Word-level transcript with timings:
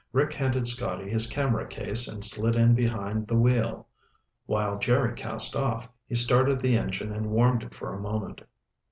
Rick 0.13 0.33
handed 0.33 0.65
Scotty 0.65 1.07
his 1.11 1.27
camera 1.27 1.67
case 1.67 2.07
and 2.07 2.25
slid 2.25 2.55
in 2.55 2.73
behind 2.73 3.27
the 3.27 3.35
wheel. 3.35 3.87
While 4.47 4.79
Jerry 4.79 5.13
cast 5.15 5.55
off, 5.55 5.87
he 6.07 6.15
started 6.15 6.59
the 6.59 6.75
engine 6.75 7.11
and 7.11 7.29
warmed 7.29 7.61
it 7.61 7.75
for 7.75 7.93
a 7.93 7.99
moment. 8.01 8.41